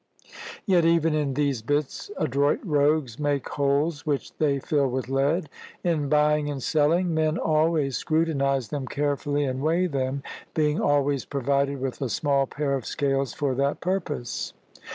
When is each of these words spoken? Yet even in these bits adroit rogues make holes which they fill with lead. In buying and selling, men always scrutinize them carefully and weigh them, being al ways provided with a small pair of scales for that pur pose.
Yet 0.65 0.83
even 0.83 1.13
in 1.13 1.35
these 1.35 1.61
bits 1.61 2.09
adroit 2.17 2.61
rogues 2.63 3.19
make 3.19 3.47
holes 3.49 4.03
which 4.03 4.35
they 4.39 4.57
fill 4.57 4.89
with 4.89 5.09
lead. 5.09 5.47
In 5.83 6.09
buying 6.09 6.49
and 6.49 6.63
selling, 6.63 7.13
men 7.13 7.37
always 7.37 7.97
scrutinize 7.97 8.69
them 8.69 8.87
carefully 8.87 9.43
and 9.43 9.61
weigh 9.61 9.85
them, 9.85 10.23
being 10.55 10.79
al 10.79 11.03
ways 11.03 11.25
provided 11.25 11.79
with 11.79 12.01
a 12.01 12.09
small 12.09 12.47
pair 12.47 12.73
of 12.73 12.87
scales 12.87 13.35
for 13.35 13.53
that 13.53 13.79
pur 13.79 13.99
pose. 13.99 14.53